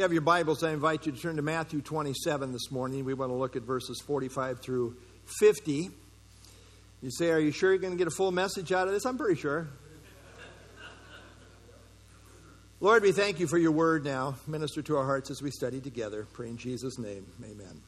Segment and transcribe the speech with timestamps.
[0.00, 3.04] you have your Bibles, I invite you to turn to Matthew 27 this morning.
[3.04, 4.96] We want to look at verses 45 through
[5.40, 5.90] 50.
[7.02, 9.04] You say, Are you sure you're going to get a full message out of this?
[9.04, 9.68] I'm pretty sure.
[12.80, 14.36] Lord, we thank you for your word now.
[14.46, 16.26] Minister to our hearts as we study together.
[16.32, 17.26] Pray in Jesus' name.
[17.44, 17.82] Amen.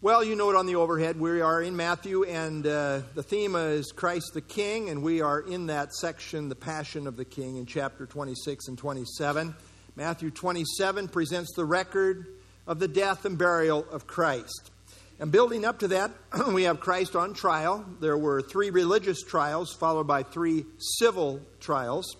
[0.00, 1.20] Well, you know it on the overhead.
[1.20, 5.38] We are in Matthew, and uh, the theme is Christ the King, and we are
[5.38, 9.54] in that section, The Passion of the King, in chapter 26 and 27.
[9.96, 12.26] Matthew 27 presents the record
[12.66, 14.72] of the death and burial of Christ.
[15.20, 16.10] And building up to that,
[16.52, 17.84] we have Christ on trial.
[18.00, 20.64] There were three religious trials, followed by three
[20.98, 22.16] civil trials,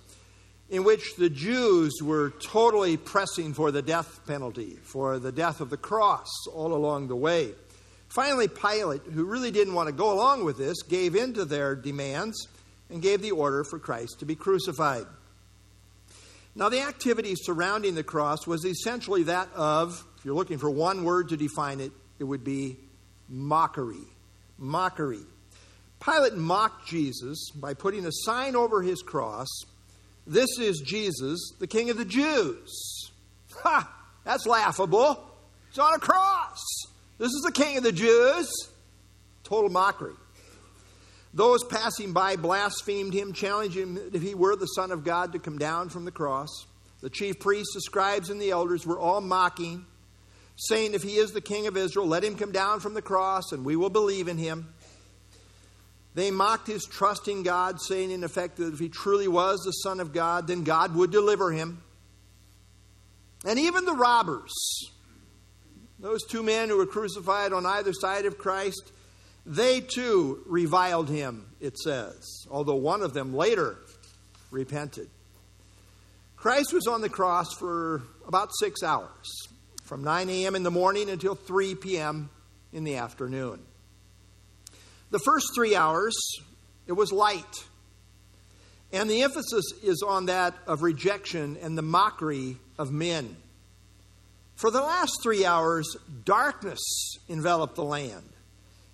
[0.70, 5.70] in which the Jews were totally pressing for the death penalty, for the death of
[5.70, 7.54] the cross all along the way.
[8.06, 11.74] Finally, Pilate, who really didn't want to go along with this, gave in to their
[11.74, 12.46] demands
[12.88, 15.06] and gave the order for Christ to be crucified.
[16.56, 21.04] Now, the activity surrounding the cross was essentially that of, if you're looking for one
[21.04, 22.76] word to define it, it would be
[23.28, 24.06] mockery.
[24.56, 25.22] Mockery.
[26.00, 29.48] Pilate mocked Jesus by putting a sign over his cross
[30.26, 33.10] This is Jesus, the King of the Jews.
[33.62, 33.90] Ha!
[34.24, 35.22] That's laughable.
[35.68, 36.62] It's on a cross.
[37.18, 38.48] This is the King of the Jews.
[39.42, 40.14] Total mockery.
[41.34, 45.40] Those passing by blasphemed him, challenging him if he were the Son of God to
[45.40, 46.48] come down from the cross.
[47.00, 49.84] The chief priests, the scribes, and the elders were all mocking,
[50.56, 53.50] saying, If he is the King of Israel, let him come down from the cross,
[53.50, 54.72] and we will believe in him.
[56.14, 59.72] They mocked his trust in God, saying, in effect, that if he truly was the
[59.72, 61.82] Son of God, then God would deliver him.
[63.44, 64.54] And even the robbers,
[65.98, 68.92] those two men who were crucified on either side of Christ,
[69.46, 73.76] they too reviled him, it says, although one of them later
[74.50, 75.08] repented.
[76.36, 79.48] Christ was on the cross for about six hours,
[79.82, 80.54] from 9 a.m.
[80.54, 82.30] in the morning until 3 p.m.
[82.72, 83.60] in the afternoon.
[85.10, 86.14] The first three hours,
[86.86, 87.64] it was light.
[88.92, 93.36] And the emphasis is on that of rejection and the mockery of men.
[94.56, 96.80] For the last three hours, darkness
[97.28, 98.33] enveloped the land.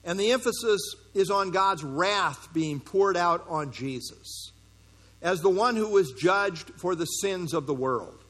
[0.05, 0.81] And the emphasis
[1.15, 4.53] is on God's wrath being poured out on Jesus
[5.23, 8.25] as the one who was judged for the sins of the world.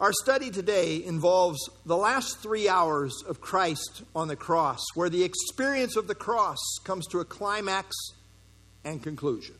[0.00, 5.24] Our study today involves the last three hours of Christ on the cross, where the
[5.24, 7.96] experience of the cross comes to a climax
[8.84, 9.56] and conclusion.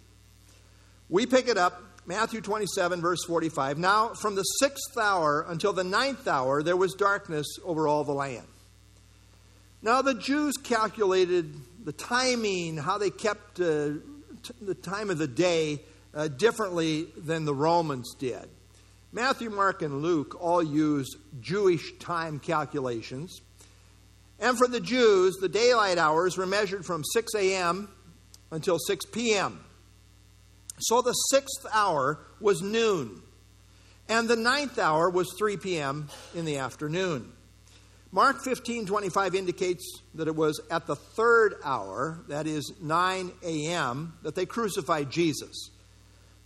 [1.08, 3.78] We pick it up, Matthew 27, verse 45.
[3.78, 8.12] Now, from the sixth hour until the ninth hour, there was darkness over all the
[8.12, 8.46] land.
[9.80, 13.90] Now, the Jews calculated the timing, how they kept uh,
[14.42, 15.80] t- the time of the day
[16.14, 18.48] uh, differently than the Romans did.
[19.12, 23.40] Matthew, Mark, and Luke all use Jewish time calculations.
[24.40, 27.88] And for the Jews, the daylight hours were measured from 6 a.m.
[28.50, 29.64] until 6 p.m.
[30.80, 33.22] So the sixth hour was noon,
[34.08, 36.08] and the ninth hour was 3 p.m.
[36.34, 37.32] in the afternoon.
[38.10, 44.14] Mark 15 25 indicates that it was at the third hour, that is 9 a.m.,
[44.22, 45.70] that they crucified Jesus.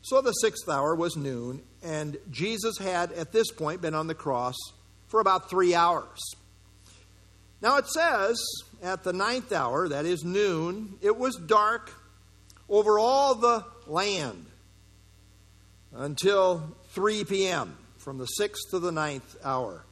[0.03, 4.15] So the sixth hour was noon, and Jesus had at this point been on the
[4.15, 4.56] cross
[5.06, 6.19] for about three hours.
[7.61, 8.45] Now it says
[8.83, 11.93] at the ninth hour, that is noon, it was dark
[12.69, 14.47] over all the land
[15.95, 19.84] until 3 p.m., from the sixth to the ninth hour.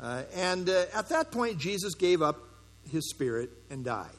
[0.00, 2.38] Uh, and uh, at that point, Jesus gave up
[2.90, 4.10] his spirit and died.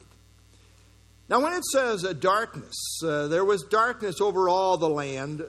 [1.28, 5.44] Now, when it says uh, darkness, uh, there was darkness over all the land, uh,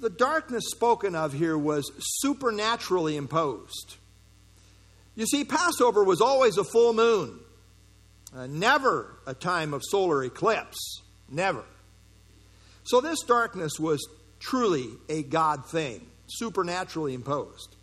[0.00, 1.90] the darkness spoken of here was
[2.20, 3.96] supernaturally imposed.
[5.14, 7.40] You see, Passover was always a full moon,
[8.48, 11.00] never a time of solar eclipse.
[11.30, 11.64] Never.
[12.84, 14.06] So, this darkness was
[14.38, 17.75] truly a God thing, supernaturally imposed.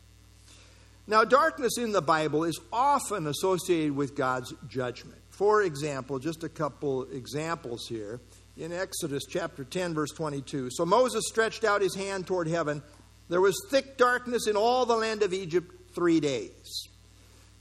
[1.05, 5.19] Now, darkness in the Bible is often associated with God's judgment.
[5.29, 8.21] For example, just a couple examples here.
[8.55, 10.69] In Exodus chapter 10, verse 22.
[10.71, 12.83] So Moses stretched out his hand toward heaven.
[13.27, 16.87] There was thick darkness in all the land of Egypt three days.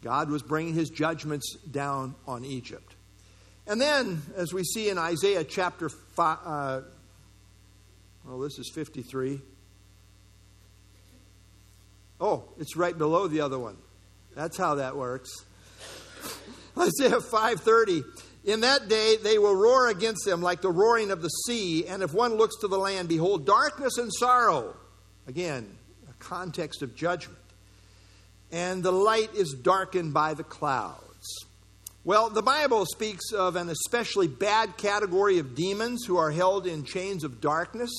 [0.03, 2.95] God was bringing his judgments down on Egypt.
[3.67, 6.81] And then, as we see in Isaiah chapter 5, uh,
[8.25, 9.41] well, this is 53.
[12.23, 13.77] Oh, it's right below the other one.
[14.37, 15.29] That's how that works.
[16.79, 18.05] Isaiah 5:30.
[18.45, 22.01] In that day they will roar against them like the roaring of the sea, and
[22.01, 24.77] if one looks to the land, behold darkness and sorrow.
[25.27, 25.77] Again,
[26.09, 27.39] a context of judgment.
[28.53, 31.47] and the light is darkened by the clouds.
[32.05, 36.85] Well, the Bible speaks of an especially bad category of demons who are held in
[36.85, 37.91] chains of darkness.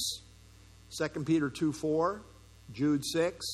[0.97, 2.21] 2 Peter 2 4,
[2.71, 3.45] Jude 6.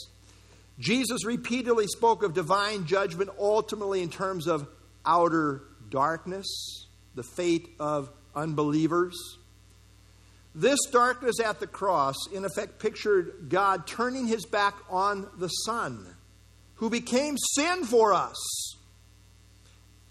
[0.79, 4.67] Jesus repeatedly spoke of divine judgment ultimately in terms of
[5.05, 9.37] outer darkness, the fate of unbelievers.
[10.55, 16.15] This darkness at the cross, in effect, pictured God turning his back on the Son,
[16.75, 18.37] who became sin for us.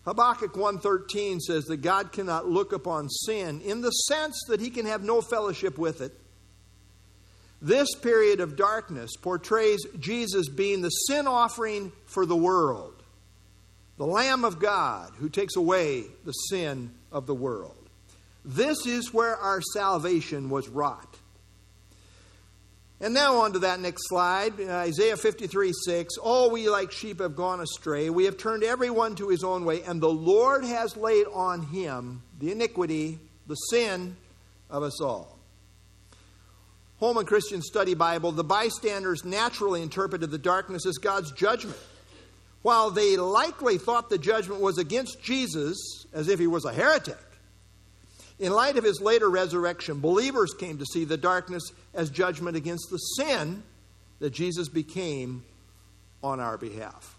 [0.05, 4.87] Habakkuk 1:13 says that God cannot look upon sin in the sense that he can
[4.87, 6.19] have no fellowship with it.
[7.61, 13.03] This period of darkness portrays Jesus being the sin offering for the world,
[13.97, 17.75] the Lamb of God who takes away the sin of the world.
[18.45, 21.17] This is where our salvation was wrought.
[23.01, 26.17] And now on to that next slide, Isaiah 53 6.
[26.19, 28.11] All we like sheep have gone astray.
[28.11, 32.23] We have turned everyone to his own way, and the Lord has laid on him
[32.41, 34.17] the iniquity, the sin
[34.69, 35.38] of us all.
[36.99, 41.79] Holman Christian Study Bible, the bystanders naturally interpreted the darkness as God's judgment.
[42.63, 47.17] While they likely thought the judgment was against Jesus, as if he was a heretic,
[48.41, 52.89] in light of his later resurrection, believers came to see the darkness as judgment against
[52.91, 53.63] the sin
[54.19, 55.45] that Jesus became
[56.23, 57.17] on our behalf.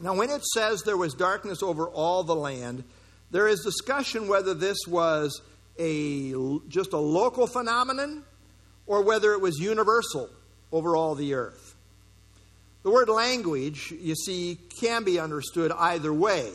[0.00, 2.84] Now, when it says there was darkness over all the land,
[3.30, 5.42] there is discussion whether this was
[5.78, 6.32] a,
[6.68, 8.24] just a local phenomenon
[8.90, 10.28] or whether it was universal
[10.72, 11.76] over all the earth.
[12.82, 16.50] The word language, you see, can be understood either way.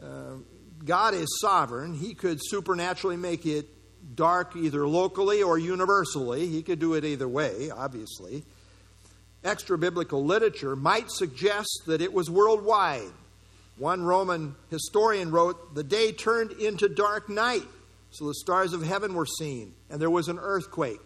[0.00, 0.36] Uh,
[0.84, 1.94] God is sovereign.
[1.94, 3.66] He could supernaturally make it
[4.14, 6.46] dark either locally or universally.
[6.46, 8.44] He could do it either way, obviously.
[9.42, 13.10] Extra biblical literature might suggest that it was worldwide.
[13.76, 17.66] One Roman historian wrote, The day turned into dark night,
[18.12, 21.00] so the stars of heaven were seen, and there was an earthquake.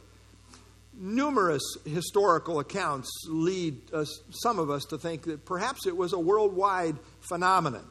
[0.97, 6.19] Numerous historical accounts lead us, some of us to think that perhaps it was a
[6.19, 6.97] worldwide
[7.29, 7.85] phenomenon.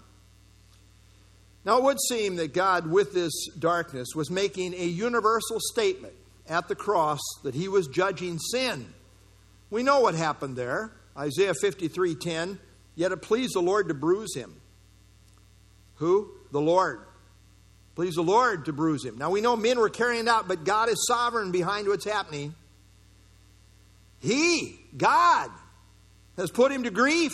[1.65, 6.13] Now, it would seem that God, with this darkness, was making a universal statement
[6.47, 8.93] at the cross that he was judging sin.
[9.69, 10.91] We know what happened there.
[11.17, 12.59] Isaiah 53:10,
[12.95, 14.59] yet it pleased the Lord to bruise him.
[15.95, 16.31] Who?
[16.51, 17.01] The Lord.
[17.95, 19.17] Please the Lord to bruise him.
[19.17, 22.55] Now we know men were carrying it out, but God is sovereign behind what's happening.
[24.23, 25.51] He, God,
[26.37, 27.33] has put him to grief.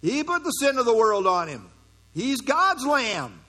[0.00, 1.68] He put the sin of the world on him.
[2.14, 3.40] He's God's lamb,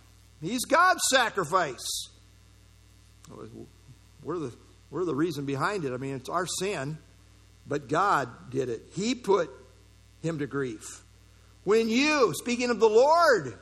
[0.41, 2.09] He's God's sacrifice.
[4.23, 4.53] We're the,
[4.89, 5.93] we're the reason behind it.
[5.93, 6.97] I mean, it's our sin,
[7.67, 8.81] but God did it.
[8.93, 9.49] He put
[10.21, 11.03] him to grief.
[11.63, 13.57] When you, speaking of the Lord,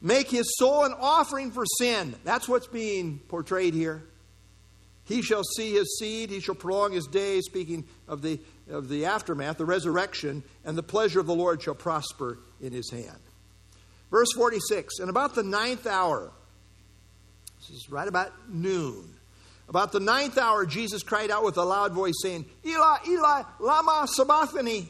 [0.00, 4.04] make his soul an offering for sin, that's what's being portrayed here.
[5.06, 8.40] He shall see his seed, he shall prolong his days, speaking of the,
[8.70, 12.90] of the aftermath, the resurrection, and the pleasure of the Lord shall prosper in his
[12.90, 13.18] hand.
[14.10, 16.30] Verse 46 And about the ninth hour,
[17.58, 19.14] this is right about noon,
[19.68, 24.06] about the ninth hour, Jesus cried out with a loud voice, saying, Eli, Eli, Lama
[24.08, 24.88] Sabachthani.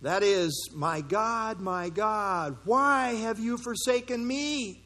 [0.00, 4.84] That is, My God, my God, why have you forsaken me?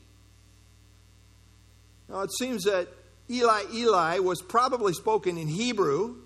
[2.08, 2.88] Now it seems that
[3.32, 6.16] Eli, Eli was probably spoken in Hebrew,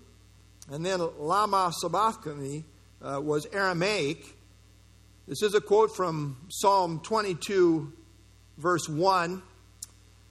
[0.69, 2.65] and then Lama Sabachthani
[3.01, 4.27] uh, was Aramaic.
[5.29, 7.93] This is a quote from Psalm 22,
[8.59, 9.41] verse 1.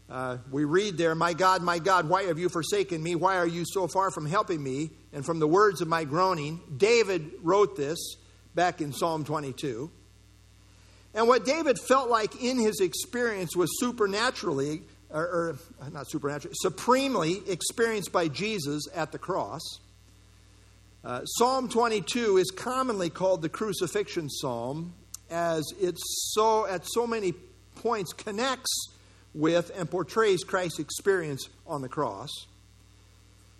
[0.10, 3.16] Uh, we read there, My God, my God, why have you forsaken me?
[3.16, 4.90] Why are you so far from helping me?
[5.14, 8.18] And from the words of my groaning, David wrote this
[8.54, 9.90] back in Psalm 22.
[11.14, 14.82] And what David felt like in his experience was supernaturally,
[15.16, 19.62] or, or not supernaturally, supremely experienced by Jesus at the cross.
[21.04, 24.94] Uh, psalm 22 is commonly called the crucifixion psalm
[25.30, 27.34] as it so at so many
[27.76, 28.90] points connects
[29.34, 32.30] with and portrays Christ's experience on the cross.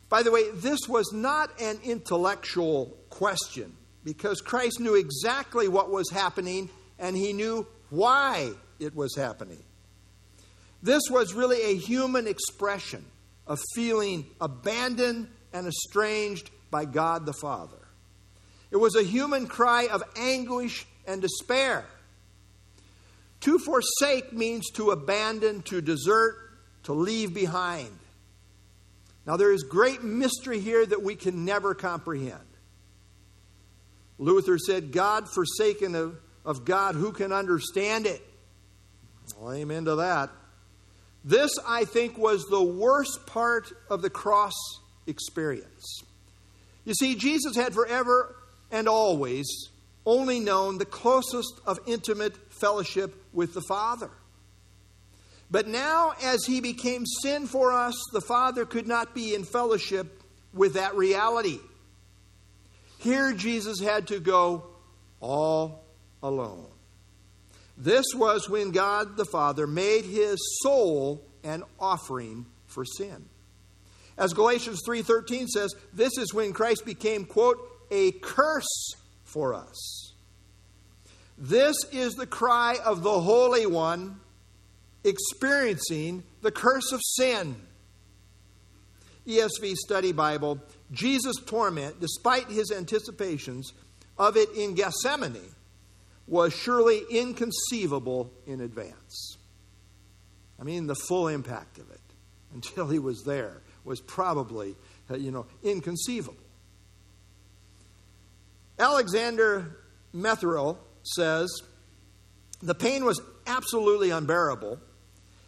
[0.10, 6.10] By the way, this was not an intellectual question because Christ knew exactly what was
[6.12, 6.70] happening
[7.00, 9.64] and he knew why it was happening.
[10.82, 13.06] This was really a human expression
[13.48, 17.78] of feeling abandoned and estranged by God the Father.
[18.72, 21.86] It was a human cry of anguish and despair.
[23.42, 26.36] To forsake means to abandon, to desert,
[26.84, 27.98] to leave behind.
[29.26, 32.40] Now, there is great mystery here that we can never comprehend.
[34.18, 38.22] Luther said, God forsaken of, of God, who can understand it?
[39.38, 40.30] Well, amen to that.
[41.28, 44.54] This, I think, was the worst part of the cross
[45.08, 46.04] experience.
[46.86, 48.36] You see, Jesus had forever
[48.72, 49.48] and always
[50.06, 54.12] only known the closest of intimate fellowship with the Father.
[55.50, 60.22] But now, as he became sin for us, the Father could not be in fellowship
[60.54, 61.60] with that reality.
[63.00, 64.66] Here, Jesus had to go
[65.20, 65.84] all
[66.22, 66.68] alone.
[67.78, 73.26] This was when God the Father made his soul an offering for sin.
[74.18, 77.60] As Galatians 3:13 says, this is when Christ became quote
[77.92, 80.14] a curse for us.
[81.38, 84.22] This is the cry of the Holy One
[85.04, 87.58] experiencing the curse of sin.
[89.28, 90.60] ESV Study Bible,
[90.92, 93.74] Jesus' torment, despite his anticipations
[94.18, 95.52] of it in Gethsemane,
[96.28, 99.38] was surely inconceivable in advance.
[100.60, 102.02] I mean, the full impact of it
[102.54, 104.76] until he was there was probably,
[105.10, 106.38] uh, you know, inconceivable.
[108.80, 109.78] Alexander
[110.14, 111.50] Metherell says
[112.62, 114.80] the pain was absolutely unbearable.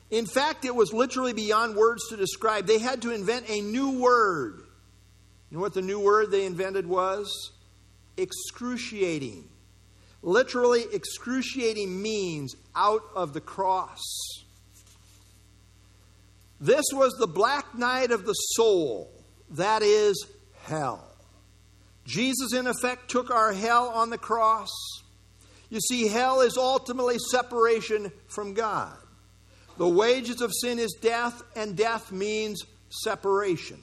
[0.09, 2.67] In fact, it was literally beyond words to describe.
[2.67, 4.61] They had to invent a new word.
[5.49, 7.51] You know what the new word they invented was?
[8.15, 9.49] Excruciating.
[10.27, 14.03] Literally, excruciating means out of the cross.
[16.59, 19.09] This was the black night of the soul,
[19.51, 20.27] that is,
[20.65, 21.01] hell.
[22.05, 24.69] Jesus, in effect, took our hell on the cross.
[25.69, 28.97] You see, hell is ultimately separation from God.
[29.77, 33.79] The wages of sin is death, and death means separation.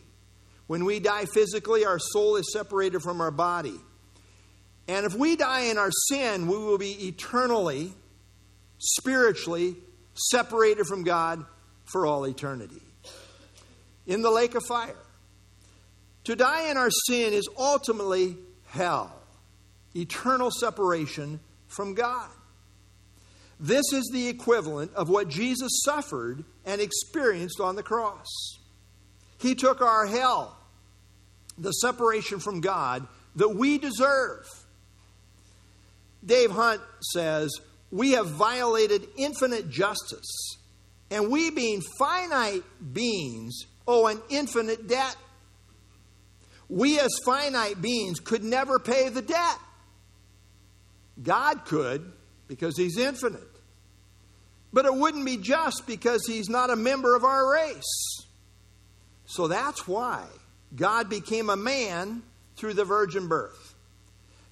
[0.67, 3.81] When we die physically, our soul is separated from our body.
[4.87, 7.93] And if we die in our sin, we will be eternally,
[8.79, 9.76] spiritually
[10.14, 11.45] separated from God
[11.85, 12.83] for all eternity
[14.07, 14.97] in the lake of fire.
[16.25, 18.37] To die in our sin is ultimately
[18.67, 19.14] hell,
[19.95, 22.29] eternal separation from God.
[23.61, 28.26] This is the equivalent of what Jesus suffered and experienced on the cross.
[29.38, 30.57] He took our hell,
[31.57, 34.47] the separation from God that we deserve.
[36.25, 36.81] Dave Hunt
[37.12, 37.50] says,
[37.90, 40.57] We have violated infinite justice,
[41.11, 45.16] and we, being finite beings, owe an infinite debt.
[46.69, 49.59] We, as finite beings, could never pay the debt.
[51.23, 52.12] God could
[52.49, 53.40] because He's infinite.
[54.73, 58.26] But it wouldn't be just because He's not a member of our race.
[59.26, 60.26] So that's why
[60.75, 62.23] God became a man
[62.57, 63.63] through the virgin birth.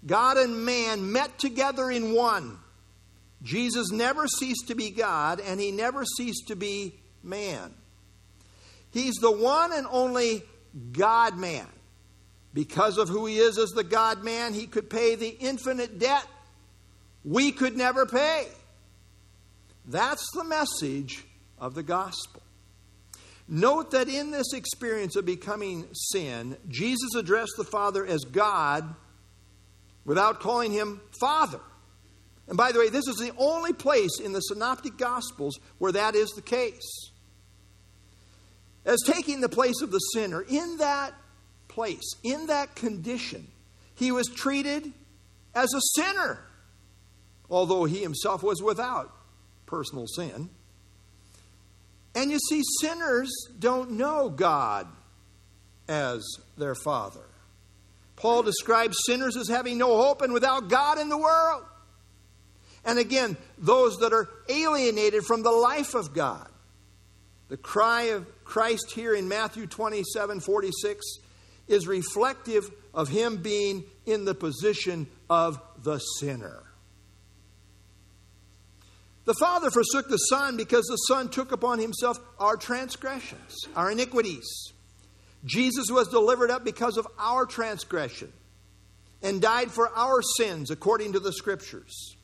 [0.04, 2.58] God and man met together in one.
[3.42, 7.74] Jesus never ceased to be God, and He never ceased to be man.
[8.92, 10.42] He's the one and only
[10.92, 11.66] God man.
[12.54, 16.26] Because of who he is as the God man, he could pay the infinite debt
[17.24, 18.46] we could never pay.
[19.86, 21.24] That's the message
[21.58, 22.42] of the gospel.
[23.48, 28.94] Note that in this experience of becoming sin, Jesus addressed the Father as God
[30.04, 31.60] without calling him Father.
[32.48, 36.14] And by the way, this is the only place in the Synoptic Gospels where that
[36.14, 37.10] is the case
[38.84, 40.42] as taking the place of the sinner.
[40.42, 41.14] In that
[41.68, 43.46] place, in that condition,
[43.94, 44.92] he was treated
[45.54, 46.44] as a sinner,
[47.48, 49.14] although he himself was without
[49.66, 50.50] personal sin.
[52.14, 54.86] And you see, sinners don't know God
[55.88, 56.22] as
[56.58, 57.24] their Father.
[58.22, 61.64] Paul describes sinners as having no hope and without God in the world.
[62.84, 66.48] And again, those that are alienated from the life of God.
[67.48, 71.04] The cry of Christ here in Matthew 27 46
[71.66, 76.62] is reflective of him being in the position of the sinner.
[79.24, 84.72] The Father forsook the Son because the Son took upon himself our transgressions, our iniquities.
[85.44, 88.32] Jesus was delivered up because of our transgression
[89.22, 92.16] and died for our sins according to the Scriptures.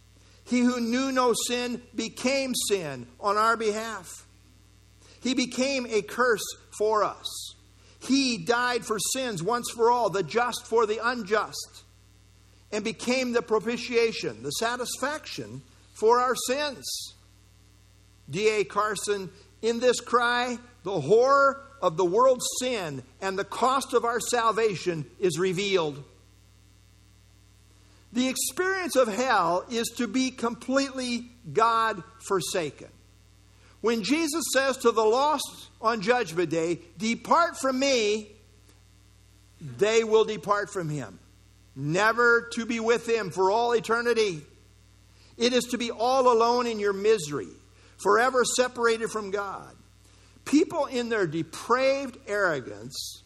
[0.45, 4.27] He who knew no sin became sin on our behalf
[5.21, 6.45] he became a curse
[6.77, 7.55] for us.
[8.01, 11.85] He died for sins once for all, the just for the unjust,
[12.71, 15.63] and became the propitiation, the satisfaction
[15.95, 16.87] for our sins.
[18.31, 18.65] D.A.
[18.65, 19.31] Carson,
[19.63, 25.07] in this cry, the horror of the world's sin and the cost of our salvation
[25.19, 26.03] is revealed.
[28.13, 32.89] The experience of hell is to be completely God forsaken.
[33.81, 38.29] When Jesus says to the lost on Judgment Day, Depart from me,
[39.61, 41.19] they will depart from him,
[41.77, 44.43] never to be with him for all eternity.
[45.37, 47.49] It is to be all alone in your misery,
[47.99, 49.78] forever separated from God.
[50.49, 53.23] People in their depraved arrogance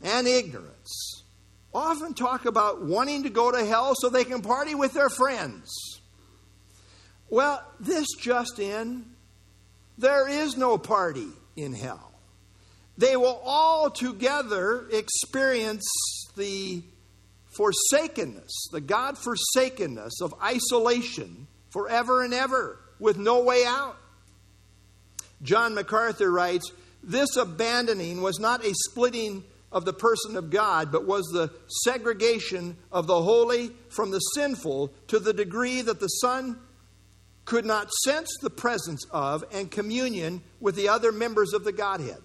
[0.00, 1.24] and ignorance
[1.74, 6.00] often talk about wanting to go to hell so they can party with their friends.
[7.28, 9.06] Well, this just in,
[9.98, 12.12] there is no party in hell.
[12.96, 15.84] They will all together experience
[16.36, 16.84] the
[17.56, 23.96] forsakenness, the God forsakenness of isolation forever and ever with no way out.
[25.42, 26.70] John MacArthur writes
[27.02, 31.50] This abandoning was not a splitting of the person of God, but was the
[31.84, 36.58] segregation of the holy from the sinful to the degree that the Son
[37.44, 42.18] could not sense the presence of and communion with the other members of the Godhead.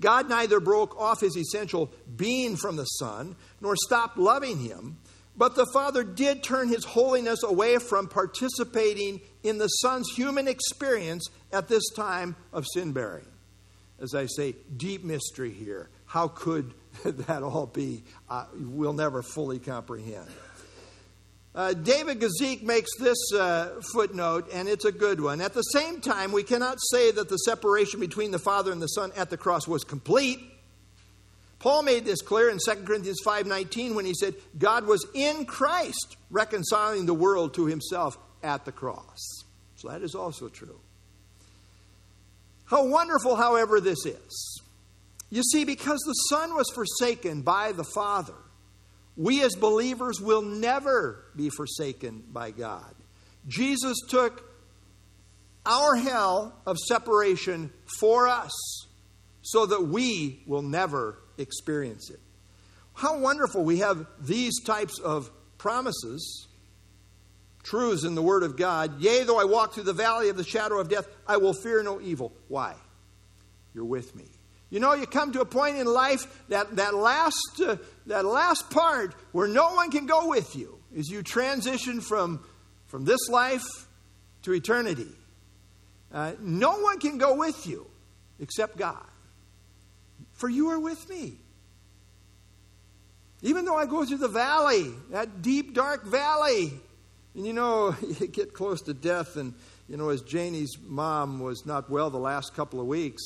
[0.00, 4.98] God neither broke off his essential being from the Son nor stopped loving him,
[5.36, 11.28] but the Father did turn his holiness away from participating in the Son's human experience
[11.52, 13.26] at this time of sin bearing.
[14.00, 15.90] As I say, deep mystery here.
[16.06, 16.74] How could
[17.04, 18.04] that all be?
[18.28, 20.28] Uh, we'll never fully comprehend.
[21.54, 25.40] Uh, David Guzik makes this uh, footnote, and it's a good one.
[25.40, 28.88] At the same time, we cannot say that the separation between the Father and the
[28.88, 30.40] Son at the cross was complete.
[31.64, 36.18] Paul made this clear in 2 Corinthians 5:19 when he said, "God was in Christ
[36.30, 39.44] reconciling the world to himself at the cross."
[39.76, 40.78] So that is also true.
[42.66, 44.60] How wonderful, however, this is.
[45.30, 48.36] You see, because the Son was forsaken by the Father,
[49.16, 52.94] we as believers will never be forsaken by God.
[53.48, 54.42] Jesus took
[55.64, 58.52] our hell of separation for us
[59.40, 62.20] so that we will never experience it.
[62.94, 66.46] How wonderful we have these types of promises,
[67.62, 69.00] truths in the Word of God.
[69.00, 71.82] Yea, though I walk through the valley of the shadow of death, I will fear
[71.82, 72.32] no evil.
[72.48, 72.74] Why?
[73.74, 74.24] You're with me.
[74.70, 78.70] You know, you come to a point in life that that last uh, that last
[78.70, 82.44] part where no one can go with you is you transition from
[82.86, 83.64] from this life
[84.42, 85.08] to eternity.
[86.12, 87.86] Uh, no one can go with you
[88.40, 89.04] except God.
[90.34, 91.38] For you are with me.
[93.42, 96.72] Even though I go through the valley, that deep, dark valley,
[97.34, 99.54] and you know, you get close to death, and
[99.88, 103.22] you know, as Janie's mom was not well the last couple of weeks,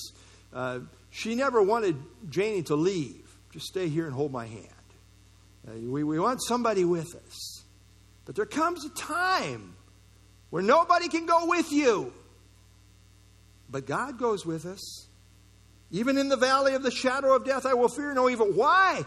[0.53, 1.97] uh, she never wanted
[2.29, 3.25] Janie to leave.
[3.53, 4.67] Just stay here and hold my hand.
[5.67, 7.63] Uh, we, we want somebody with us.
[8.25, 9.75] But there comes a time
[10.51, 12.13] where nobody can go with you.
[13.71, 15.08] But God goes with us.
[15.91, 18.53] Even in the valley of the shadow of death, I will fear no evil.
[18.53, 19.05] Why?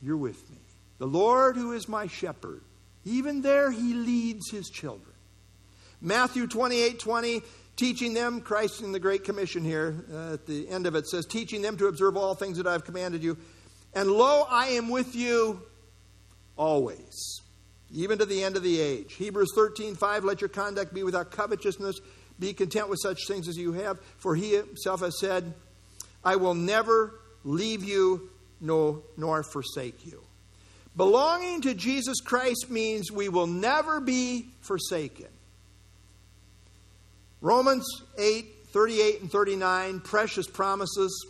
[0.00, 0.58] You're with me.
[0.98, 2.62] The Lord, who is my shepherd,
[3.04, 5.14] even there he leads his children.
[6.00, 7.42] Matthew 28 20
[7.76, 11.26] teaching them, Christ in the Great Commission here uh, at the end of it says,
[11.26, 13.36] teaching them to observe all things that I have commanded you.
[13.94, 15.62] And lo, I am with you
[16.56, 17.40] always,
[17.92, 19.14] even to the end of the age.
[19.14, 22.00] Hebrews 13, 5, let your conduct be without covetousness.
[22.38, 25.54] Be content with such things as you have, for he himself has said,
[26.24, 30.22] I will never leave you nor, nor forsake you.
[30.96, 35.26] Belonging to Jesus Christ means we will never be forsaken.
[37.40, 37.84] Romans
[38.16, 41.26] 8, 38 and 39, precious promises.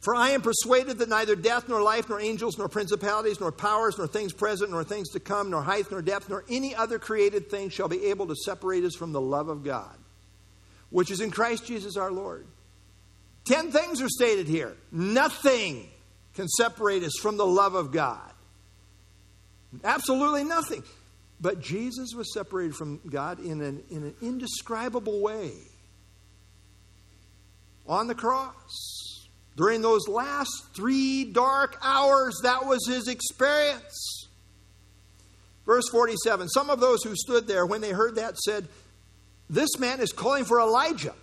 [0.00, 3.98] For I am persuaded that neither death, nor life, nor angels, nor principalities, nor powers,
[3.98, 7.50] nor things present, nor things to come, nor height, nor depth, nor any other created
[7.50, 9.96] thing shall be able to separate us from the love of God,
[10.90, 12.46] which is in Christ Jesus our Lord.
[13.44, 14.76] Ten things are stated here.
[14.90, 15.88] Nothing
[16.34, 18.30] can separate us from the love of God.
[19.84, 20.82] Absolutely nothing.
[21.40, 25.52] But Jesus was separated from God in an, in an indescribable way
[27.86, 29.28] on the cross.
[29.56, 34.28] During those last three dark hours, that was his experience.
[35.66, 38.68] Verse 47 Some of those who stood there, when they heard that, said,
[39.50, 41.14] This man is calling for Elijah.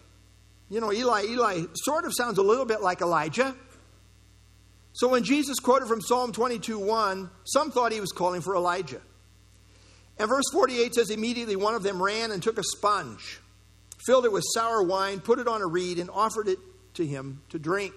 [0.69, 3.55] You know, Eli, Eli sort of sounds a little bit like Elijah.
[4.93, 9.01] So when Jesus quoted from Psalm 22 1, some thought he was calling for Elijah.
[10.17, 13.39] And verse 48 says, Immediately one of them ran and took a sponge,
[14.05, 16.59] filled it with sour wine, put it on a reed, and offered it
[16.95, 17.93] to him to drink.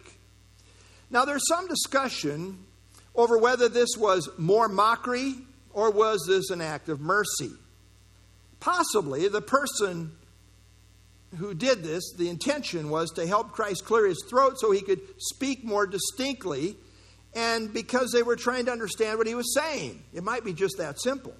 [1.10, 2.64] Now, there's some discussion
[3.14, 5.34] over whether this was more mockery
[5.72, 7.50] or was this an act of mercy.
[8.60, 10.12] Possibly the person
[11.38, 15.00] who did this, the intention was to help Christ clear his throat so he could
[15.18, 16.76] speak more distinctly,
[17.34, 20.02] and because they were trying to understand what he was saying.
[20.12, 21.34] It might be just that simple.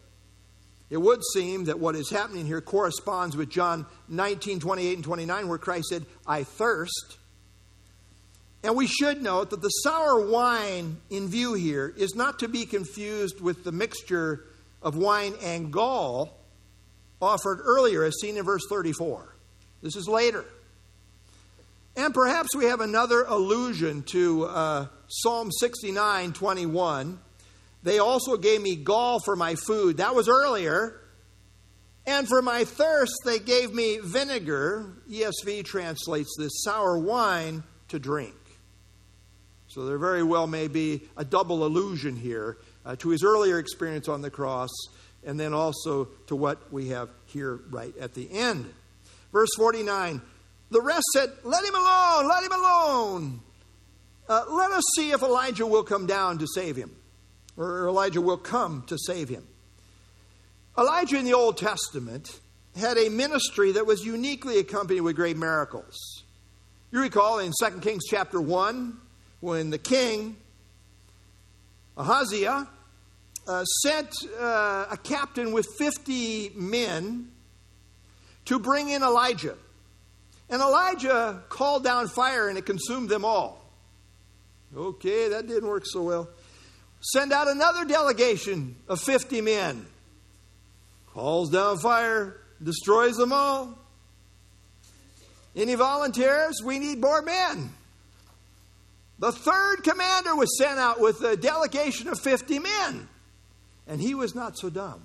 [0.88, 5.48] It would seem that what is happening here corresponds with John 19, 28, and 29,
[5.48, 7.18] where Christ said, I thirst.
[8.62, 12.64] And we should note that the sour wine in view here is not to be
[12.64, 14.44] confused with the mixture
[14.82, 16.38] of wine and gall
[17.20, 19.31] offered earlier, as seen in verse 34.
[19.82, 20.44] This is later.
[21.96, 27.18] And perhaps we have another allusion to uh, Psalm 69 21.
[27.82, 29.98] They also gave me gall for my food.
[29.98, 31.00] That was earlier.
[32.06, 34.92] And for my thirst, they gave me vinegar.
[35.10, 38.34] ESV translates this sour wine to drink.
[39.68, 44.08] So there very well may be a double allusion here uh, to his earlier experience
[44.08, 44.70] on the cross
[45.24, 48.72] and then also to what we have here right at the end.
[49.32, 50.20] Verse 49
[50.70, 53.40] The rest said, Let him alone, let him alone.
[54.28, 56.94] Uh, let us see if Elijah will come down to save him,
[57.56, 59.46] or Elijah will come to save him.
[60.78, 62.40] Elijah in the Old Testament
[62.76, 66.24] had a ministry that was uniquely accompanied with great miracles.
[66.90, 68.96] You recall in 2 Kings chapter 1,
[69.40, 70.36] when the king,
[71.96, 72.68] Ahaziah,
[73.46, 77.30] uh, sent uh, a captain with 50 men
[78.46, 79.56] to bring in Elijah.
[80.50, 83.62] And Elijah called down fire and it consumed them all.
[84.76, 86.28] Okay, that didn't work so well.
[87.00, 89.86] Send out another delegation of 50 men.
[91.06, 93.78] Calls down fire, destroys them all.
[95.54, 96.62] Any volunteers?
[96.64, 97.70] We need more men.
[99.18, 103.08] The third commander was sent out with a delegation of 50 men,
[103.86, 105.02] and he was not so dumb.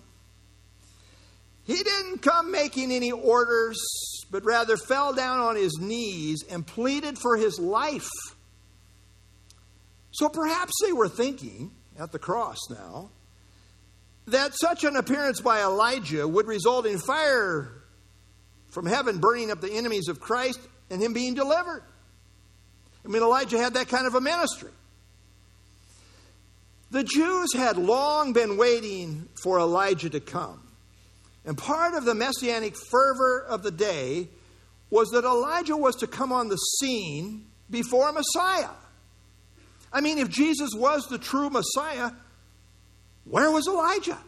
[1.68, 3.78] He didn't come making any orders,
[4.32, 8.10] but rather fell down on his knees and pleaded for his life.
[10.12, 13.12] So perhaps they were thinking at the cross now
[14.28, 17.70] that such an appearance by Elijah would result in fire
[18.70, 21.84] from heaven burning up the enemies of Christ and him being delivered.
[23.04, 24.72] I mean, Elijah had that kind of a ministry.
[26.92, 30.67] The Jews had long been waiting for Elijah to come.
[31.48, 34.28] And part of the messianic fervor of the day
[34.90, 38.76] was that Elijah was to come on the scene before Messiah.
[39.92, 42.12] I mean, if Jesus was the true Messiah,
[43.24, 44.20] where was Elijah?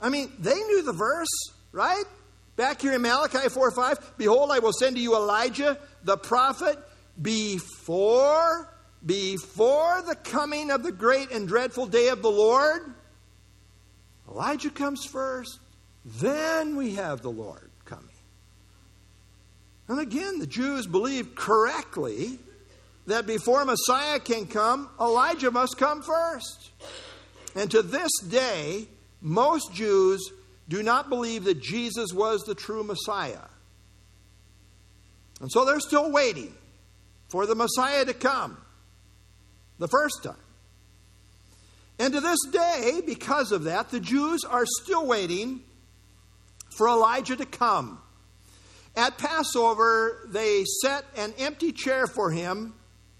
[0.00, 2.04] I mean, they knew the verse, right?
[2.56, 6.78] Back here in Malachi 4 5, behold, I will send to you Elijah, the prophet,
[7.20, 8.72] before
[9.04, 12.94] before the coming of the great and dreadful day of the Lord,
[14.28, 15.60] Elijah comes first.
[16.16, 18.06] Then we have the Lord coming.
[19.88, 22.38] And again, the Jews believed correctly
[23.06, 26.70] that before Messiah can come, Elijah must come first.
[27.54, 28.86] And to this day,
[29.20, 30.32] most Jews
[30.68, 33.46] do not believe that Jesus was the true Messiah.
[35.40, 36.54] And so they're still waiting
[37.28, 38.56] for the Messiah to come
[39.78, 40.36] the first time.
[41.98, 45.62] And to this day, because of that, the Jews are still waiting
[46.78, 48.00] for Elijah to come.
[48.96, 52.72] At Passover, they set an empty chair for him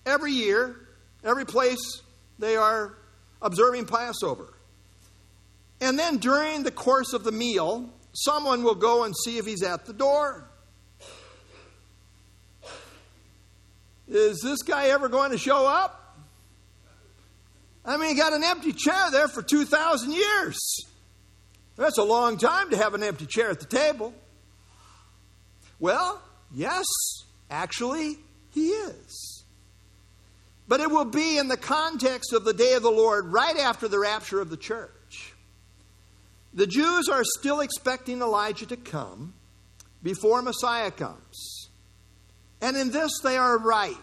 [0.06, 0.76] every year,
[1.24, 2.00] every place
[2.38, 2.96] they are
[3.42, 4.54] observing Passover.
[5.80, 9.62] And then during the course of the meal, someone will go and see if he's
[9.62, 10.48] at the door.
[14.06, 16.16] Is this guy ever going to show up?
[17.84, 20.58] I mean, he got an empty chair there for 2,000 years.
[21.78, 24.12] That's a long time to have an empty chair at the table.
[25.78, 26.20] Well,
[26.52, 26.84] yes,
[27.48, 28.18] actually,
[28.50, 29.44] he is.
[30.66, 33.86] But it will be in the context of the day of the Lord right after
[33.86, 35.34] the rapture of the church.
[36.52, 39.34] The Jews are still expecting Elijah to come
[40.02, 41.68] before Messiah comes.
[42.60, 43.94] And in this, they are right.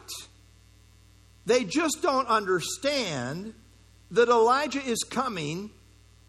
[1.45, 3.53] They just don't understand
[4.11, 5.71] that Elijah is coming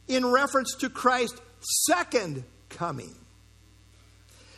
[0.08, 1.40] in reference to Christ's
[1.86, 3.14] second coming.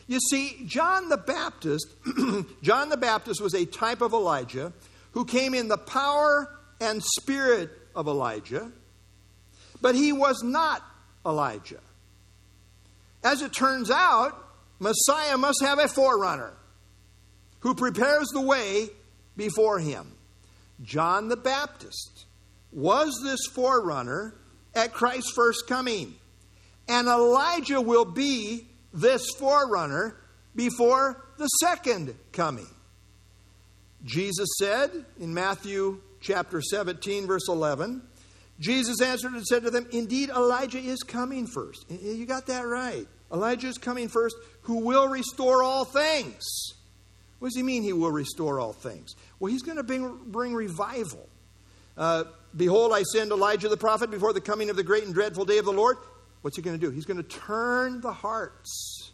[0.07, 1.87] You see, John the Baptist,
[2.63, 4.73] John the Baptist was a type of Elijah
[5.13, 6.49] who came in the power
[6.81, 8.73] and spirit of Elijah,
[9.83, 10.83] but he was not
[11.27, 11.81] Elijah.
[13.23, 14.33] As it turns out,
[14.79, 16.53] Messiah must have a forerunner
[17.61, 18.89] who prepares the way
[19.37, 20.15] before him.
[20.83, 22.27] John the Baptist
[22.71, 24.35] was this forerunner
[24.79, 26.15] at Christ's first coming.
[26.89, 30.17] And Elijah will be this forerunner
[30.55, 32.67] before the second coming.
[34.05, 38.03] Jesus said in Matthew chapter 17, verse 11,
[38.61, 41.85] Jesus answered and said to them, Indeed, Elijah is coming first.
[41.91, 43.07] You got that right.
[43.33, 46.43] Elijah is coming first, who will restore all things.
[47.39, 49.15] What does he mean he will restore all things?
[49.39, 51.29] Well, he's going to bring, bring revival.
[51.97, 52.25] Uh,
[52.57, 55.59] Behold, I send Elijah the prophet before the coming of the great and dreadful day
[55.59, 55.97] of the Lord.
[56.43, 56.91] What's he going to do?
[56.91, 59.13] He's going to turn the hearts.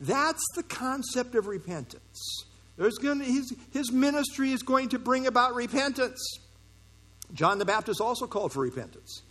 [0.00, 2.44] That's the concept of repentance.
[2.76, 6.38] There's going to, his, his ministry is going to bring about repentance.
[7.32, 9.22] John the Baptist also called for repentance.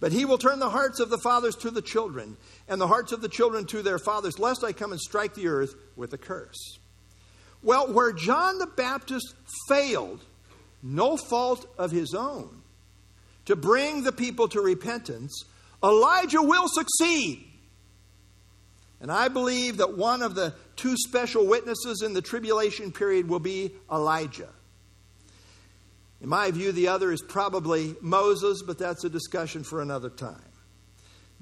[0.00, 2.36] But he will turn the hearts of the fathers to the children,
[2.68, 5.48] and the hearts of the children to their fathers, lest I come and strike the
[5.48, 6.78] earth with a curse.
[7.62, 9.34] Well, where John the Baptist
[9.68, 10.24] failed,
[10.82, 12.61] no fault of his own,
[13.46, 15.44] to bring the people to repentance,
[15.82, 17.48] Elijah will succeed.
[19.00, 23.40] And I believe that one of the two special witnesses in the tribulation period will
[23.40, 24.48] be Elijah.
[26.20, 30.51] In my view, the other is probably Moses, but that's a discussion for another time.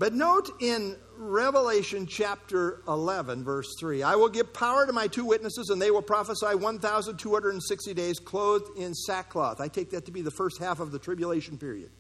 [0.01, 5.27] But note in Revelation chapter 11, verse 3 I will give power to my two
[5.27, 9.61] witnesses, and they will prophesy 1,260 days clothed in sackcloth.
[9.61, 11.91] I take that to be the first half of the tribulation period.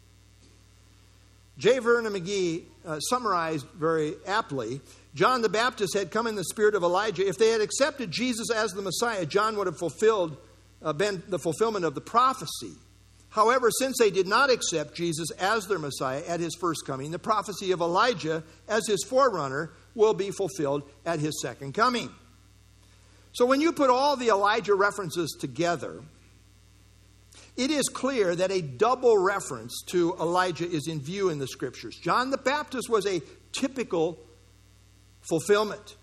[1.58, 1.78] J.
[1.78, 4.80] Vernon McGee uh, summarized very aptly
[5.14, 7.28] John the Baptist had come in the spirit of Elijah.
[7.28, 10.38] If they had accepted Jesus as the Messiah, John would have fulfilled,
[10.82, 12.72] uh, been the fulfillment of the prophecy.
[13.30, 17.18] However, since they did not accept Jesus as their Messiah at his first coming, the
[17.18, 22.10] prophecy of Elijah as his forerunner will be fulfilled at his second coming.
[23.32, 26.02] So when you put all the Elijah references together,
[27.56, 31.96] it is clear that a double reference to Elijah is in view in the scriptures.
[31.96, 34.18] John the Baptist was a typical
[35.28, 35.96] fulfillment.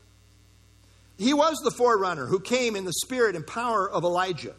[1.17, 4.53] He was the forerunner who came in the spirit and power of Elijah,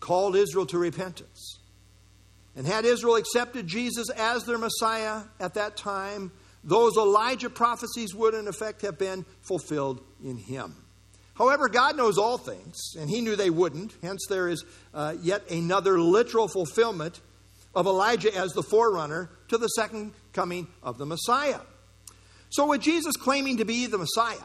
[0.00, 1.37] called Israel to repentance.
[2.58, 6.32] And had Israel accepted Jesus as their Messiah at that time,
[6.64, 10.74] those Elijah prophecies would in effect have been fulfilled in him.
[11.34, 13.94] However, God knows all things, and He knew they wouldn't.
[14.02, 17.20] Hence, there is uh, yet another literal fulfillment
[17.76, 21.60] of Elijah as the forerunner to the second coming of the Messiah.
[22.50, 24.36] So, with Jesus claiming to be the Messiah,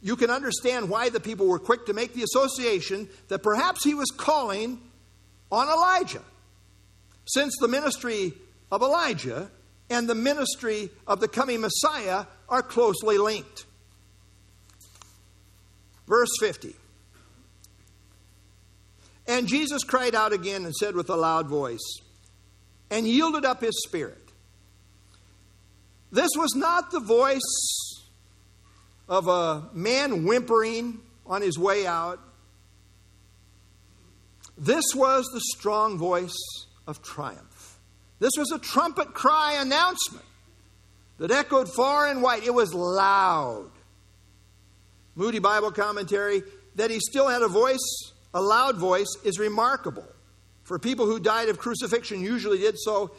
[0.00, 3.92] you can understand why the people were quick to make the association that perhaps he
[3.92, 4.80] was calling
[5.52, 6.22] on Elijah.
[7.28, 8.32] Since the ministry
[8.72, 9.50] of Elijah
[9.90, 13.66] and the ministry of the coming Messiah are closely linked.
[16.06, 16.74] Verse 50.
[19.26, 22.00] And Jesus cried out again and said with a loud voice,
[22.90, 24.32] and yielded up his spirit.
[26.10, 28.06] This was not the voice
[29.06, 32.20] of a man whimpering on his way out.
[34.56, 36.34] This was the strong voice
[36.88, 37.78] of triumph.
[38.18, 40.24] This was a trumpet cry announcement
[41.18, 42.42] that echoed far and wide.
[42.42, 43.70] It was loud.
[45.14, 46.42] Moody Bible commentary,
[46.76, 50.06] that he still had a voice, a loud voice, is remarkable.
[50.64, 53.12] For people who died of crucifixion, usually did so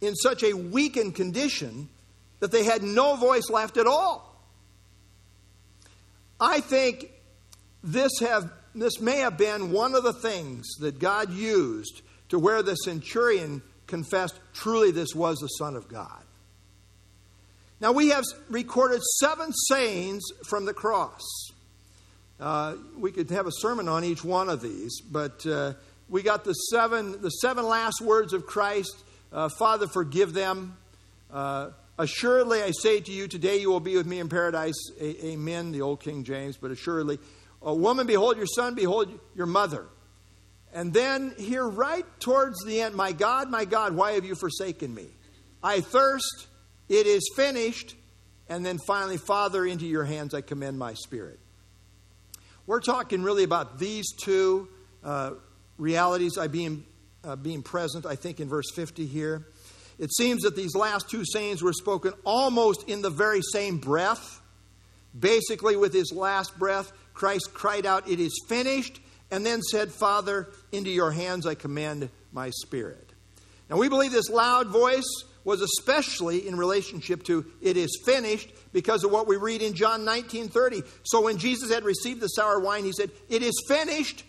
[0.00, 1.88] in such a weakened condition
[2.40, 4.28] that they had no voice left at all.
[6.40, 7.10] I think
[7.84, 12.62] this, have, this may have been one of the things that God used to where
[12.62, 16.24] the centurion confessed, truly, this was the Son of God.
[17.78, 21.20] Now, we have recorded seven sayings from the cross.
[22.40, 25.74] Uh, we could have a sermon on each one of these, but uh,
[26.08, 30.74] we got the seven, the seven last words of Christ uh, Father, forgive them.
[31.30, 31.68] Uh,
[31.98, 34.90] assuredly, I say to you, today you will be with me in paradise.
[34.98, 37.18] A- amen, the old King James, but assuredly.
[37.60, 39.84] A woman, behold your son, behold your mother.
[40.72, 44.94] And then here, right towards the end, my God, my God, why have you forsaken
[44.94, 45.06] me?
[45.62, 46.46] I thirst.
[46.88, 47.94] It is finished.
[48.48, 51.38] And then finally, Father, into your hands I commend my spirit.
[52.66, 54.68] We're talking really about these two
[55.02, 55.32] uh,
[55.78, 56.84] realities I being,
[57.24, 59.46] uh, being present, I think, in verse 50 here.
[59.98, 64.40] It seems that these last two sayings were spoken almost in the very same breath.
[65.18, 69.00] Basically, with his last breath, Christ cried out, It is finished,
[69.32, 73.12] and then said, Father, into your hands I commend my spirit.
[73.68, 79.02] Now, we believe this loud voice was especially in relationship to it is finished because
[79.02, 80.84] of what we read in John 19:30.
[81.02, 84.22] So when Jesus had received the sour wine, he said, "It is finished."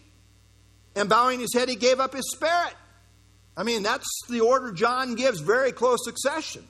[0.96, 2.74] And bowing his head, he gave up his spirit.
[3.56, 6.68] I mean, that's the order John gives, very close succession.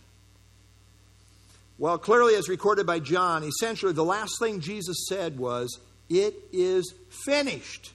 [1.77, 6.93] Well, clearly, as recorded by John, essentially the last thing Jesus said was, It is
[7.25, 7.93] finished,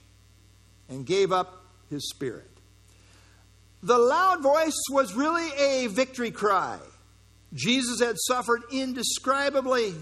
[0.89, 2.49] and gave up his spirit.
[3.81, 6.79] The loud voice was really a victory cry.
[7.53, 9.93] Jesus had suffered indescribably,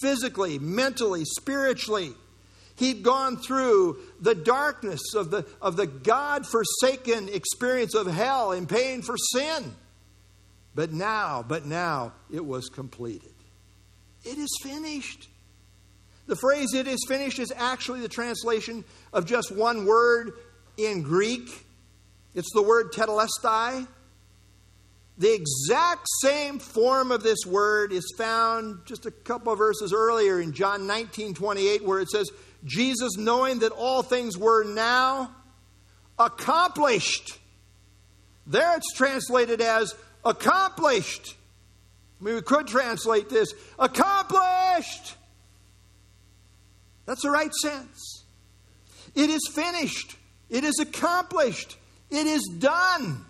[0.00, 2.12] physically, mentally, spiritually.
[2.76, 8.68] He'd gone through the darkness of the, of the God forsaken experience of hell and
[8.68, 9.74] paying for sin.
[10.74, 13.30] But now, but now, it was completed.
[14.24, 15.28] It is finished.
[16.26, 20.32] The phrase it is finished is actually the translation of just one word
[20.76, 21.66] in Greek.
[22.34, 23.86] It's the word tetelestai.
[25.16, 30.40] The exact same form of this word is found just a couple of verses earlier
[30.40, 32.30] in John 19 28, where it says,
[32.64, 35.30] Jesus, knowing that all things were now
[36.18, 37.38] accomplished.
[38.46, 41.36] There it's translated as accomplished.
[42.20, 45.13] I mean, we could translate this accomplished.
[47.06, 48.24] That's the right sense.
[49.14, 50.16] It is finished,
[50.50, 51.76] it is accomplished,
[52.10, 53.24] it is done.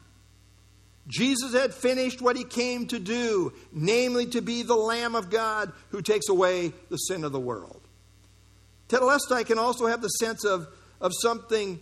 [1.06, 5.72] Jesus had finished what he came to do, namely to be the Lamb of God
[5.90, 7.82] who takes away the sin of the world.
[8.88, 10.66] Tetelestai can also have the sense of,
[11.00, 11.78] of something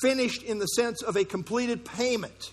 [0.00, 2.52] finished in the sense of a completed payment.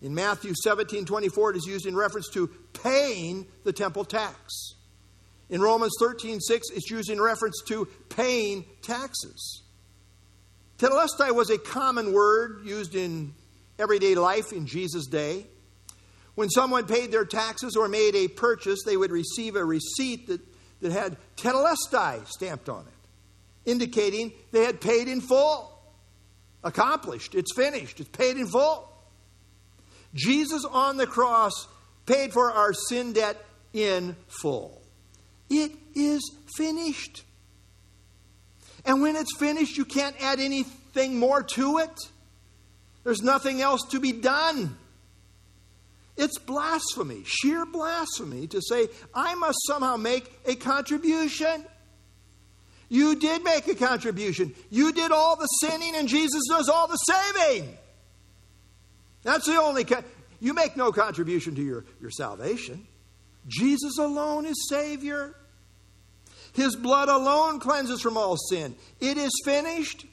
[0.00, 4.74] In Matthew 17 24, it is used in reference to paying the temple tax.
[5.50, 9.62] In Romans 13 6, it's used in reference to paying taxes.
[10.78, 13.34] Tetelestai was a common word used in
[13.78, 15.46] everyday life in Jesus' day.
[16.34, 20.40] When someone paid their taxes or made a purchase, they would receive a receipt that,
[20.80, 25.68] that had tetelestai stamped on it, indicating they had paid in full.
[26.64, 27.34] Accomplished.
[27.34, 28.00] It's finished.
[28.00, 28.88] It's paid in full.
[30.14, 31.66] Jesus on the cross
[32.06, 33.36] paid for our sin debt
[33.72, 34.81] in full.
[35.54, 36.22] It is
[36.56, 37.24] finished.
[38.86, 41.94] And when it's finished, you can't add anything more to it.
[43.04, 44.78] There's nothing else to be done.
[46.16, 51.66] It's blasphemy, sheer blasphemy, to say, I must somehow make a contribution.
[52.88, 54.54] You did make a contribution.
[54.70, 57.76] You did all the sinning, and Jesus does all the saving.
[59.22, 59.84] That's the only.
[59.84, 60.04] Con-
[60.40, 62.86] you make no contribution to your, your salvation.
[63.46, 65.34] Jesus alone is Savior.
[66.52, 68.74] His blood alone cleanses from all sin.
[69.00, 70.04] It is finished,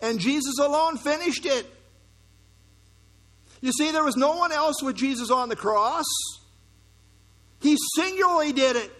[0.00, 1.66] and Jesus alone finished it.
[3.60, 6.04] You see, there was no one else with Jesus on the cross.
[7.60, 8.92] He singularly did it.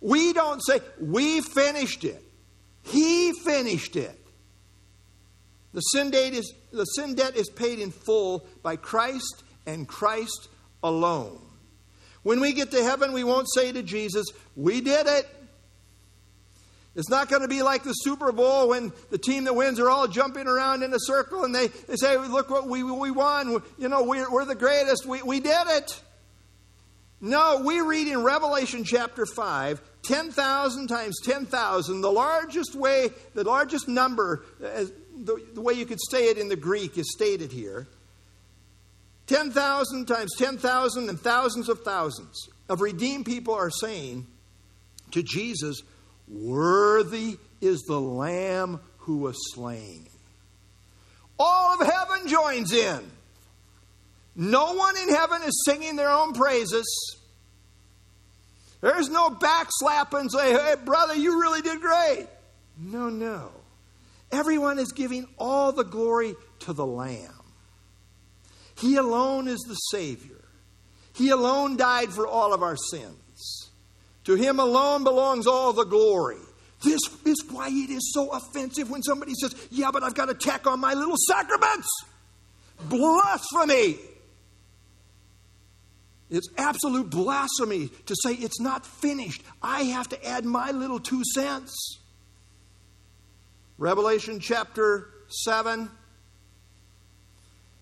[0.00, 2.22] We don't say, we finished it.
[2.82, 4.18] He finished it.
[5.72, 10.48] The sin, debt is, the sin debt is paid in full by Christ and Christ
[10.82, 11.45] alone.
[12.26, 15.28] When we get to heaven, we won't say to Jesus, We did it.
[16.96, 19.88] It's not going to be like the Super Bowl when the team that wins are
[19.88, 23.62] all jumping around in a circle and they, they say, Look what we, we won.
[23.78, 25.06] You know, we're, we're the greatest.
[25.06, 26.00] We, we did it.
[27.20, 33.86] No, we read in Revelation chapter 5 10,000 times 10,000, the largest way, the largest
[33.86, 34.86] number, uh,
[35.16, 37.86] the, the way you could say it in the Greek is stated here.
[39.26, 44.26] 10,000 times 10,000 and thousands of thousands of redeemed people are saying
[45.12, 45.82] to Jesus,
[46.28, 50.08] Worthy is the Lamb who was slain.
[51.38, 53.00] All of heaven joins in.
[54.34, 56.86] No one in heaven is singing their own praises.
[58.80, 62.26] There's no backslap and say, hey, brother, you really did great.
[62.78, 63.50] No, no.
[64.30, 67.35] Everyone is giving all the glory to the Lamb.
[68.78, 70.44] He alone is the Savior.
[71.14, 73.70] He alone died for all of our sins.
[74.24, 76.36] To Him alone belongs all the glory.
[76.82, 80.34] This is why it is so offensive when somebody says, Yeah, but I've got to
[80.34, 81.88] tack on my little sacraments.
[82.88, 83.96] Blasphemy.
[86.28, 89.42] It's absolute blasphemy to say it's not finished.
[89.62, 91.98] I have to add my little two cents.
[93.78, 95.88] Revelation chapter 7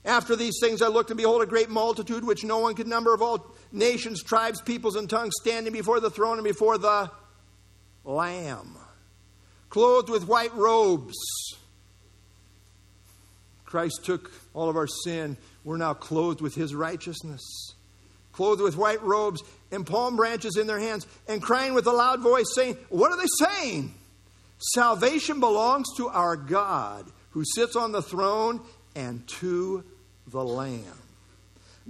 [0.04, 3.14] after these things I looked, and behold, a great multitude which no one could number
[3.14, 7.10] of all nations, tribes, peoples, and tongues standing before the throne and before the
[8.04, 8.76] Lamb,
[9.70, 11.14] clothed with white robes.
[13.64, 15.36] Christ took all of our sin.
[15.64, 17.74] We're now clothed with his righteousness.
[18.32, 19.42] Clothed with white robes
[19.72, 23.16] and palm branches in their hands, and crying with a loud voice, saying, What are
[23.16, 23.94] they saying?
[24.58, 28.60] Salvation belongs to our God who sits on the throne
[28.94, 29.84] and to
[30.26, 30.98] the Lamb.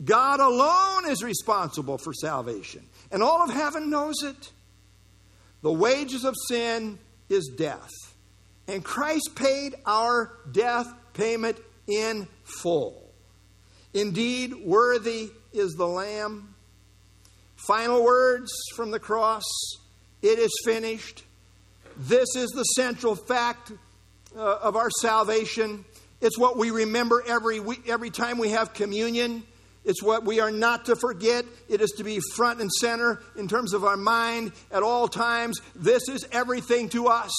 [0.04, 2.82] God alone is responsible for salvation,
[3.12, 4.50] and all of heaven knows it.
[5.62, 7.90] The wages of sin is death,
[8.66, 13.04] and Christ paid our death payment in full.
[13.92, 16.54] Indeed, worthy is the Lamb.
[17.56, 19.44] Final words from the cross
[20.20, 21.22] it is finished.
[21.96, 23.72] This is the central fact
[24.34, 25.84] uh, of our salvation.
[26.24, 29.42] It's what we remember every, week, every time we have communion.
[29.84, 31.44] It's what we are not to forget.
[31.68, 35.60] It is to be front and center in terms of our mind at all times.
[35.74, 37.30] This is everything to us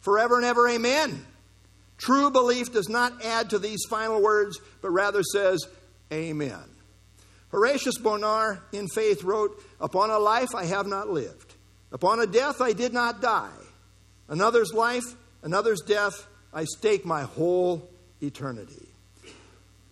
[0.00, 0.68] forever and ever.
[0.68, 1.24] Amen.
[1.98, 5.64] True belief does not add to these final words, but rather says,
[6.12, 6.64] Amen.
[7.52, 11.54] Horatius Bonar in faith wrote, Upon a life I have not lived,
[11.92, 13.52] upon a death I did not die.
[14.26, 15.04] Another's life,
[15.44, 17.88] another's death, I stake my whole
[18.22, 18.88] eternity.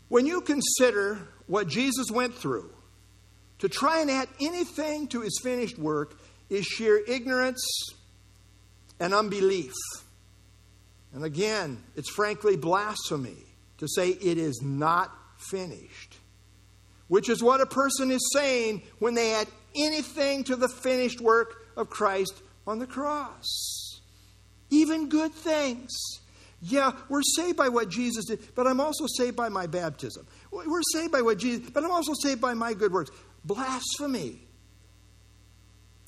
[0.09, 2.71] When you consider what Jesus went through
[3.59, 6.19] to try and add anything to his finished work
[6.49, 7.63] is sheer ignorance
[8.99, 9.73] and unbelief.
[11.13, 13.37] And again, it's frankly blasphemy
[13.79, 16.17] to say it is not finished,
[17.09, 21.67] which is what a person is saying when they add anything to the finished work
[21.77, 24.01] of Christ on the cross.
[24.71, 25.91] Even good things.
[26.63, 30.27] Yeah, we're saved by what Jesus did, but I'm also saved by my baptism.
[30.51, 33.11] We're saved by what Jesus, but I'm also saved by my good works.
[33.45, 34.47] Blasphemy.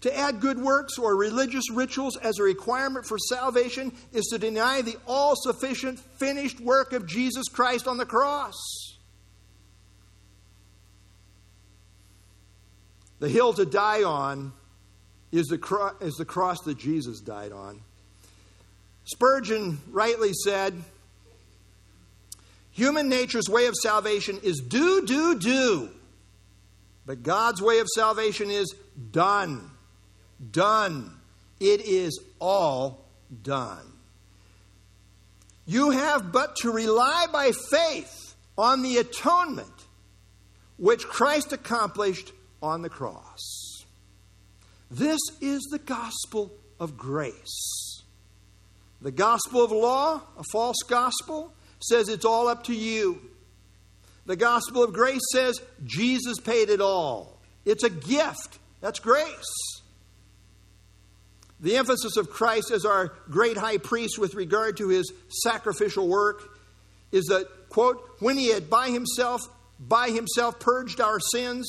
[0.03, 4.82] To add good works or religious rituals as a requirement for salvation is to deny
[4.82, 8.57] the all sufficient finished work of Jesus Christ on the cross.
[13.20, 14.53] The hill to die on
[15.30, 17.80] is the, cro- is the cross that Jesus died on.
[19.05, 20.74] Spurgeon rightly said,
[22.72, 25.90] Human nature's way of salvation is do, do, do.
[27.05, 28.74] But God's way of salvation is
[29.11, 29.70] done.
[30.50, 31.12] Done.
[31.61, 33.05] It is all
[33.42, 33.86] done.
[35.66, 39.68] You have but to rely by faith on the atonement
[40.78, 42.32] which Christ accomplished
[42.62, 43.84] on the cross.
[44.90, 47.82] This is the gospel of grace.
[49.03, 53.20] The gospel of law, a false gospel, says it's all up to you.
[54.26, 57.40] The gospel of grace says Jesus paid it all.
[57.64, 58.59] It's a gift.
[58.80, 59.82] That's grace.
[61.59, 66.59] The emphasis of Christ as our great high priest with regard to his sacrificial work
[67.11, 69.42] is that, quote, when he had by himself,
[69.78, 71.68] by himself purged our sins,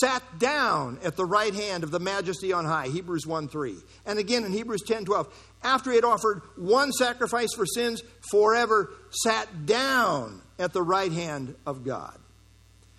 [0.00, 3.76] sat down at the right hand of the majesty on high, Hebrews 1 3.
[4.06, 8.90] And again in Hebrews 10 12, after he had offered one sacrifice for sins forever,
[9.10, 12.18] sat down at the right hand of God.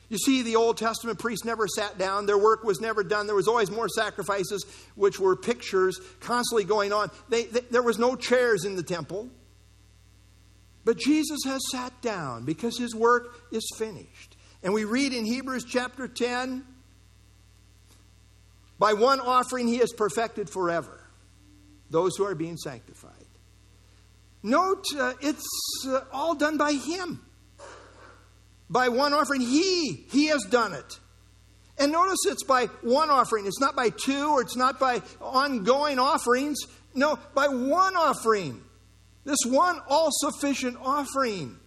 [0.10, 2.26] You see, the Old Testament priests never sat down.
[2.26, 3.26] Their work was never done.
[3.26, 4.64] There was always more sacrifices,
[4.96, 7.10] which were pictures constantly going on.
[7.30, 9.30] They, they, there was no chairs in the temple.
[10.86, 14.38] But Jesus has sat down because his work is finished.
[14.62, 16.64] And we read in Hebrews chapter 10
[18.78, 21.03] by one offering, he has perfected forever
[21.90, 23.12] those who are being sanctified.
[24.42, 25.46] Note, uh, it's
[25.88, 27.22] uh, all done by him.
[28.70, 31.00] By one offering, he, he has done it.
[31.78, 33.46] And notice it's by one offering.
[33.46, 36.60] It's not by two or it's not by ongoing offerings.
[36.94, 38.62] No, by one offering.
[39.26, 41.58] This one all sufficient offering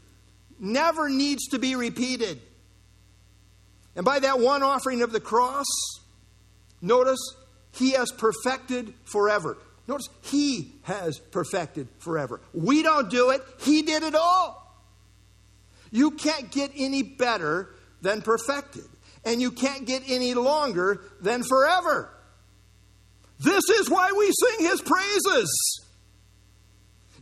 [0.59, 2.41] never needs to be repeated.
[3.95, 5.65] And by that one offering of the cross,
[6.81, 7.19] Notice,
[7.73, 9.59] he has perfected forever.
[9.89, 12.41] Notice, he has perfected forever.
[12.53, 14.63] We don't do it, he did it all.
[15.91, 17.71] You can't get any better
[18.03, 18.85] than perfected,
[19.25, 22.11] and you can't get any longer than forever.
[23.39, 25.81] This is why we sing his praises.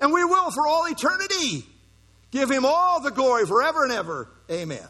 [0.00, 1.64] And we will for all eternity.
[2.30, 4.28] Give him all the glory forever and ever.
[4.50, 4.86] Amen.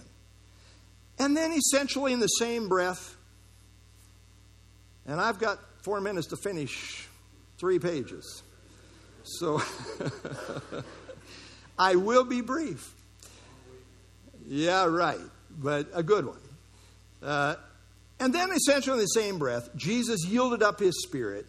[1.19, 3.17] And then, essentially, in the same breath,
[5.07, 7.04] and I've got four minutes to finish
[7.59, 8.43] three pages.
[9.23, 9.63] So
[11.79, 12.95] I will be brief.
[14.47, 16.39] Yeah, right, but a good one.
[17.23, 17.57] Uh,
[18.21, 21.47] and then, essentially, in the same breath, Jesus yielded up his spirit.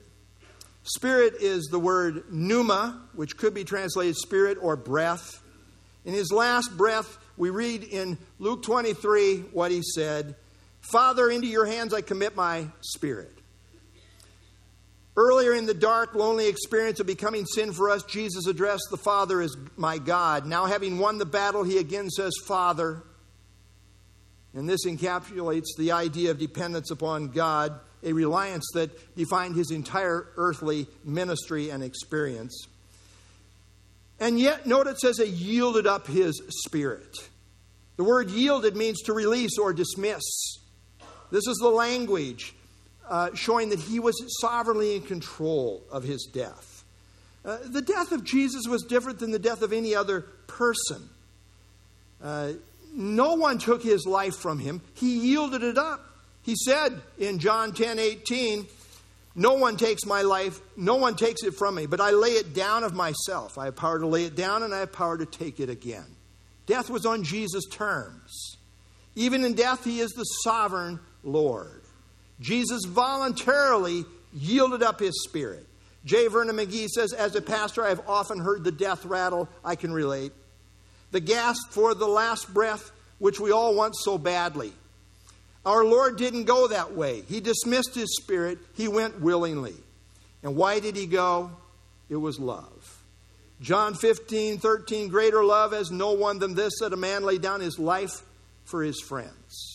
[0.83, 5.41] Spirit is the word pneuma, which could be translated spirit or breath.
[6.05, 10.35] In his last breath, we read in Luke 23 what he said
[10.81, 13.35] Father, into your hands I commit my spirit.
[15.17, 19.41] Earlier in the dark, lonely experience of becoming sin for us, Jesus addressed the Father
[19.41, 20.45] as my God.
[20.45, 23.01] Now, having won the battle, he again says, Father.
[24.53, 30.27] And this encapsulates the idea of dependence upon God, a reliance that defined his entire
[30.37, 32.67] earthly ministry and experience.
[34.19, 37.29] And yet, note it says he yielded up his spirit.
[37.97, 40.23] The word yielded means to release or dismiss.
[41.31, 42.54] This is the language
[43.09, 46.83] uh, showing that he was sovereignly in control of his death.
[47.43, 51.09] Uh, the death of Jesus was different than the death of any other person.
[52.21, 52.53] Uh,
[52.93, 56.01] no one took his life from him, he yielded it up.
[56.41, 58.67] He said in John 10 18,
[59.35, 62.53] No one takes my life, no one takes it from me, but I lay it
[62.53, 63.57] down of myself.
[63.57, 66.05] I have power to lay it down and I have power to take it again.
[66.67, 68.57] Death was on Jesus' terms.
[69.15, 71.84] Even in death, he is the sovereign Lord.
[72.39, 75.65] Jesus voluntarily yielded up his spirit.
[76.03, 76.27] J.
[76.27, 79.49] Vernon McGee says, As a pastor, I have often heard the death rattle.
[79.63, 80.31] I can relate.
[81.11, 84.73] The gasp for the last breath, which we all want so badly.
[85.65, 87.21] Our Lord didn't go that way.
[87.21, 89.73] He dismissed his spirit, he went willingly.
[90.43, 91.51] And why did he go?
[92.07, 93.01] It was love.
[93.61, 97.61] John 15, 13, greater love has no one than this that a man lay down
[97.61, 98.21] his life
[98.65, 99.74] for his friends.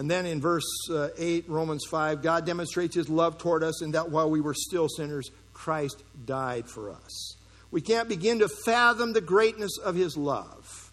[0.00, 3.90] And then in verse uh, 8, Romans 5, God demonstrates his love toward us in
[3.90, 7.36] that while we were still sinners, Christ died for us.
[7.70, 10.90] We can't begin to fathom the greatness of his love.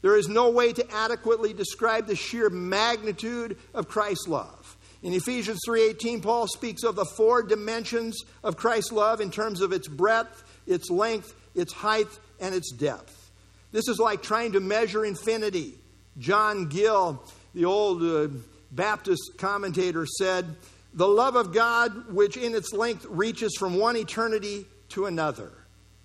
[0.00, 4.78] There is no way to adequately describe the sheer magnitude of Christ's love.
[5.02, 9.74] In Ephesians 3:18 Paul speaks of the four dimensions of Christ's love in terms of
[9.74, 12.08] its breadth, its length, its height,
[12.40, 13.30] and its depth.
[13.72, 15.74] This is like trying to measure infinity.
[16.16, 17.22] John Gill
[17.58, 18.28] the old uh,
[18.70, 20.54] Baptist commentator said,
[20.94, 25.50] The love of God, which in its length reaches from one eternity to another,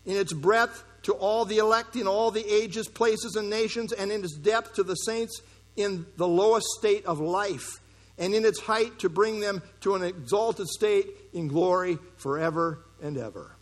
[0.03, 4.11] in its breadth to all the elect in all the ages, places, and nations, and
[4.11, 5.43] in its depth to the saints
[5.75, 7.79] in the lowest state of life,
[8.17, 13.15] and in its height to bring them to an exalted state in glory forever and
[13.15, 13.55] ever.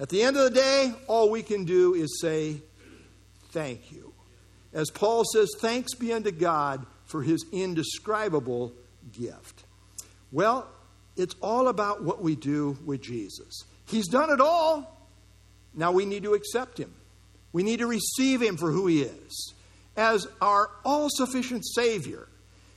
[0.00, 2.56] At the end of the day, all we can do is say,
[3.50, 4.08] Thank you.
[4.72, 8.72] As Paul says, thanks be unto God for his indescribable
[9.12, 9.64] gift.
[10.30, 10.68] Well,
[11.16, 13.64] it's all about what we do with Jesus.
[13.86, 15.08] He's done it all.
[15.74, 16.94] Now we need to accept him.
[17.52, 19.54] We need to receive him for who he is
[19.96, 22.28] as our all sufficient Savior,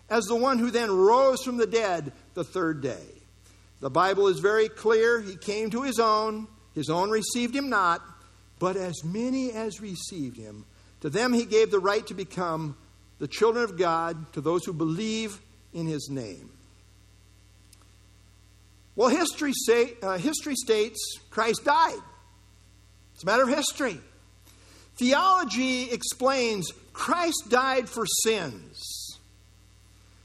[0.10, 3.06] as the one who then rose from the dead the third day.
[3.80, 5.22] The Bible is very clear.
[5.22, 8.02] He came to his own, his own received him not,
[8.60, 10.66] but as many as received him,
[11.02, 12.78] to them he gave the right to become
[13.20, 15.40] the children of God, to those who believe
[15.74, 16.50] in his name.
[18.96, 22.00] Well, history, say, uh, history states Christ died.
[23.14, 24.00] It's a matter of history.
[24.98, 29.20] Theology explains Christ died for sins.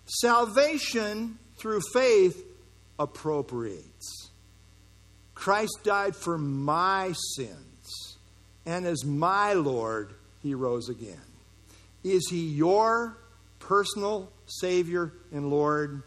[0.07, 2.45] Salvation through faith
[2.99, 4.31] appropriates.
[5.35, 8.17] Christ died for my sins,
[8.65, 10.15] and as my Lord,
[10.47, 11.21] he rose again.
[12.05, 13.19] Is he your
[13.59, 16.03] personal Savior and Lord?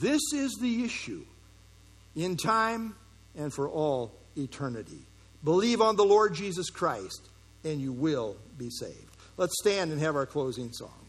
[0.00, 1.24] This is the issue
[2.14, 2.94] in time
[3.36, 5.06] and for all eternity.
[5.42, 7.28] Believe on the Lord Jesus Christ,
[7.64, 9.16] and you will be saved.
[9.36, 11.01] Let's stand and have our closing song.